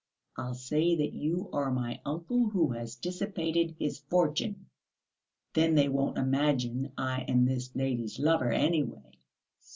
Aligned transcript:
I'll 0.35 0.55
say 0.55 0.95
that 0.95 1.13
you 1.13 1.47
are 1.53 1.69
my 1.71 2.01
uncle 2.07 2.49
who 2.49 2.71
has 2.71 2.95
dissipated 2.95 3.75
his 3.77 3.99
fortune. 3.99 4.65
Then 5.53 5.75
they 5.75 5.89
won't 5.89 6.17
imagine 6.17 6.91
I 6.97 7.21
am 7.27 7.45
this 7.45 7.75
lady's 7.75 8.17
lover, 8.17 8.51
anyway." 8.51 9.19